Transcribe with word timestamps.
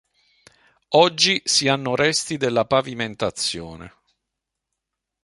Oggi 0.95 1.43
si 1.45 1.67
hanno 1.67 1.93
resti 1.95 2.35
della 2.37 2.65
pavimentazione. 2.65 3.93